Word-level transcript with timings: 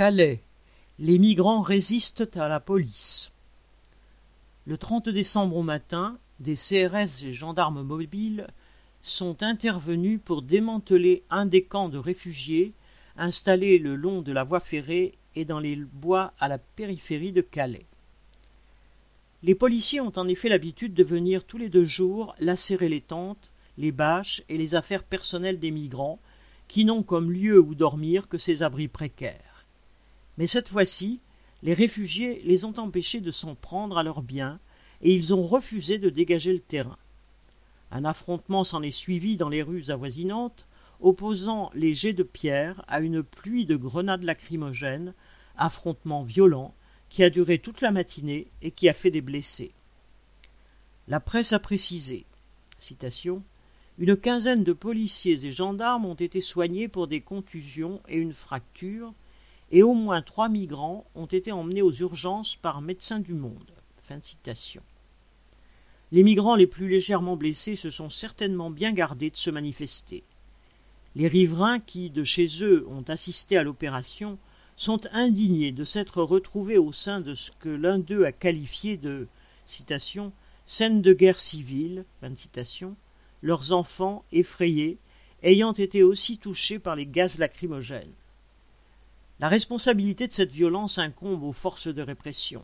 Calais. 0.00 0.40
Les 0.98 1.18
migrants 1.18 1.60
résistent 1.60 2.34
à 2.38 2.48
la 2.48 2.58
police. 2.58 3.32
Le 4.64 4.78
30 4.78 5.10
décembre 5.10 5.58
au 5.58 5.62
matin, 5.62 6.16
des 6.38 6.54
CRS 6.54 7.22
et 7.22 7.34
gendarmes 7.34 7.82
mobiles 7.82 8.46
sont 9.02 9.42
intervenus 9.42 10.18
pour 10.24 10.40
démanteler 10.40 11.22
un 11.28 11.44
des 11.44 11.64
camps 11.64 11.90
de 11.90 11.98
réfugiés 11.98 12.72
installés 13.18 13.78
le 13.78 13.94
long 13.94 14.22
de 14.22 14.32
la 14.32 14.42
voie 14.42 14.60
ferrée 14.60 15.18
et 15.36 15.44
dans 15.44 15.60
les 15.60 15.76
bois 15.76 16.32
à 16.40 16.48
la 16.48 16.56
périphérie 16.56 17.32
de 17.32 17.42
Calais. 17.42 17.84
Les 19.42 19.54
policiers 19.54 20.00
ont 20.00 20.16
en 20.16 20.28
effet 20.28 20.48
l'habitude 20.48 20.94
de 20.94 21.04
venir 21.04 21.44
tous 21.44 21.58
les 21.58 21.68
deux 21.68 21.84
jours 21.84 22.34
lacérer 22.38 22.88
les 22.88 23.02
tentes, 23.02 23.50
les 23.76 23.92
bâches 23.92 24.40
et 24.48 24.56
les 24.56 24.74
affaires 24.74 25.04
personnelles 25.04 25.60
des 25.60 25.70
migrants, 25.70 26.20
qui 26.68 26.86
n'ont 26.86 27.02
comme 27.02 27.30
lieu 27.30 27.60
où 27.60 27.74
dormir 27.74 28.28
que 28.28 28.38
ces 28.38 28.62
abris 28.62 28.88
précaires. 28.88 29.49
Mais 30.40 30.46
cette 30.46 30.70
fois-ci, 30.70 31.20
les 31.62 31.74
réfugiés 31.74 32.40
les 32.44 32.64
ont 32.64 32.72
empêchés 32.78 33.20
de 33.20 33.30
s'en 33.30 33.54
prendre 33.54 33.98
à 33.98 34.02
leurs 34.02 34.22
biens, 34.22 34.58
et 35.02 35.14
ils 35.14 35.34
ont 35.34 35.42
refusé 35.42 35.98
de 35.98 36.08
dégager 36.08 36.54
le 36.54 36.60
terrain. 36.60 36.96
Un 37.90 38.06
affrontement 38.06 38.64
s'en 38.64 38.80
est 38.80 38.90
suivi 38.90 39.36
dans 39.36 39.50
les 39.50 39.62
rues 39.62 39.90
avoisinantes, 39.90 40.66
opposant 41.02 41.70
les 41.74 41.92
jets 41.92 42.14
de 42.14 42.22
pierre 42.22 42.82
à 42.88 43.00
une 43.00 43.22
pluie 43.22 43.66
de 43.66 43.76
grenades 43.76 44.22
lacrymogènes, 44.22 45.12
affrontement 45.58 46.22
violent 46.22 46.74
qui 47.10 47.22
a 47.22 47.28
duré 47.28 47.58
toute 47.58 47.82
la 47.82 47.90
matinée 47.90 48.46
et 48.62 48.70
qui 48.70 48.88
a 48.88 48.94
fait 48.94 49.10
des 49.10 49.20
blessés. 49.20 49.72
La 51.06 51.20
presse 51.20 51.52
a 51.52 51.58
précisé 51.58 52.24
Une 53.98 54.16
quinzaine 54.16 54.64
de 54.64 54.72
policiers 54.72 55.44
et 55.44 55.52
gendarmes 55.52 56.06
ont 56.06 56.14
été 56.14 56.40
soignés 56.40 56.88
pour 56.88 57.08
des 57.08 57.20
contusions 57.20 58.00
et 58.08 58.16
une 58.16 58.32
fracture, 58.32 59.12
et 59.70 59.82
au 59.82 59.94
moins 59.94 60.22
trois 60.22 60.48
migrants 60.48 61.06
ont 61.14 61.26
été 61.26 61.52
emmenés 61.52 61.82
aux 61.82 61.92
urgences 61.92 62.56
par 62.56 62.80
Médecins 62.80 63.20
du 63.20 63.34
Monde. 63.34 63.72
Les 66.12 66.24
migrants 66.24 66.56
les 66.56 66.66
plus 66.66 66.88
légèrement 66.88 67.36
blessés 67.36 67.76
se 67.76 67.90
sont 67.90 68.10
certainement 68.10 68.70
bien 68.70 68.92
gardés 68.92 69.30
de 69.30 69.36
se 69.36 69.50
manifester. 69.50 70.24
Les 71.14 71.28
riverains 71.28 71.78
qui, 71.78 72.10
de 72.10 72.24
chez 72.24 72.48
eux, 72.62 72.86
ont 72.88 73.04
assisté 73.08 73.56
à 73.56 73.62
l'opération, 73.62 74.38
sont 74.76 75.00
indignés 75.12 75.72
de 75.72 75.84
s'être 75.84 76.22
retrouvés 76.22 76.78
au 76.78 76.92
sein 76.92 77.20
de 77.20 77.34
ce 77.34 77.50
que 77.60 77.68
l'un 77.68 77.98
d'eux 77.98 78.24
a 78.24 78.32
qualifié 78.32 78.96
de 78.96 79.28
citation, 79.66 80.32
scène 80.66 81.02
de 81.02 81.12
guerre 81.12 81.38
civile, 81.38 82.04
leurs 83.42 83.72
enfants, 83.72 84.24
effrayés, 84.32 84.98
ayant 85.42 85.72
été 85.72 86.02
aussi 86.02 86.38
touchés 86.38 86.78
par 86.78 86.96
les 86.96 87.06
gaz 87.06 87.38
lacrymogènes. 87.38 88.12
La 89.40 89.48
responsabilité 89.48 90.28
de 90.28 90.34
cette 90.34 90.52
violence 90.52 90.98
incombe 90.98 91.44
aux 91.44 91.54
forces 91.54 91.88
de 91.88 92.02
répression. 92.02 92.62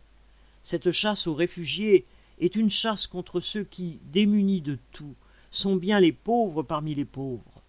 Cette 0.62 0.90
chasse 0.90 1.26
aux 1.26 1.32
réfugiés 1.32 2.04
est 2.38 2.54
une 2.54 2.68
chasse 2.68 3.06
contre 3.06 3.40
ceux 3.40 3.64
qui, 3.64 3.98
démunis 4.12 4.60
de 4.60 4.76
tout, 4.92 5.14
sont 5.50 5.76
bien 5.76 6.00
les 6.00 6.12
pauvres 6.12 6.62
parmi 6.62 6.94
les 6.94 7.06
pauvres. 7.06 7.62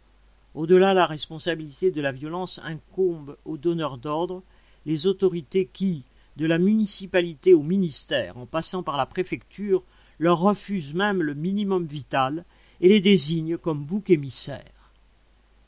Au-delà, 0.55 0.94
la 0.94 1.05
responsabilité 1.05 1.89
de 1.89 2.02
la 2.02 2.11
violence 2.11 2.59
incombe 2.66 3.38
aux 3.45 3.55
donneurs 3.55 3.97
d'ordre, 3.97 4.44
les 4.86 5.08
autorités 5.08 5.69
qui, 5.71 6.03
de 6.36 6.45
la 6.45 6.58
municipalité 6.58 7.53
au 7.53 7.64
ministère, 7.64 8.38
en 8.38 8.45
passant 8.45 8.83
par 8.83 8.97
la 8.97 9.05
préfecture, 9.05 9.83
leur 10.19 10.39
refusent 10.39 10.94
même 10.94 11.21
le 11.21 11.33
minimum 11.33 11.86
vital 11.86 12.44
et 12.81 12.89
les 12.89 12.99
désignent 12.99 13.58
comme 13.58 13.86
boucs 13.86 14.09
émissaires. 14.09 14.92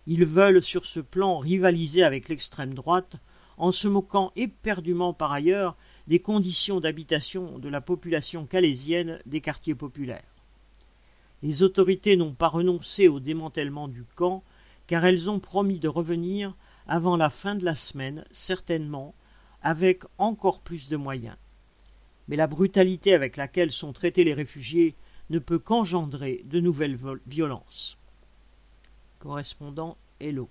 Ils 0.08 0.26
veulent 0.26 0.62
sur 0.62 0.86
ce 0.86 1.00
plan 1.00 1.38
rivaliser 1.38 2.04
avec 2.04 2.28
l'extrême 2.28 2.74
droite 2.74 3.16
en 3.60 3.72
se 3.72 3.88
moquant 3.88 4.32
éperdument 4.36 5.14
par 5.14 5.32
ailleurs 5.32 5.76
des 6.08 6.20
conditions 6.20 6.80
d'habitation 6.80 7.60
de 7.60 7.70
la 7.70 7.82
population 7.82 8.46
calaisienne 8.46 9.20
des 9.26 9.42
quartiers 9.42 9.76
populaires. 9.76 10.24
Les 11.44 11.62
autorités 11.62 12.16
n'ont 12.16 12.34
pas 12.34 12.48
renoncé 12.48 13.08
au 13.08 13.20
démantèlement 13.20 13.88
du 13.88 14.04
camp, 14.16 14.44
car 14.88 15.06
elles 15.06 15.30
ont 15.30 15.40
promis 15.40 15.80
de 15.80 15.88
revenir 15.88 16.56
avant 16.88 17.18
la 17.18 17.30
fin 17.30 17.56
de 17.56 17.64
la 17.64 17.76
semaine, 17.76 18.26
certainement, 18.32 19.14
avec 19.62 20.04
encore 20.18 20.62
plus 20.62 20.90
de 20.90 20.98
moyens. 20.98 21.38
Mais 22.28 22.38
la 22.38 22.48
brutalité 22.48 23.14
avec 23.14 23.38
laquelle 23.38 23.72
sont 23.72 23.94
traités 23.94 24.24
les 24.24 24.34
réfugiés 24.34 24.96
ne 25.30 25.40
peut 25.40 25.60
qu'engendrer 25.60 26.42
de 26.46 26.60
nouvelles 26.60 26.98
violences. 27.28 27.98
Correspondant 29.20 29.98
Hello. 30.20 30.50